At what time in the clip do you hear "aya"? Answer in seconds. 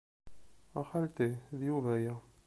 1.97-2.15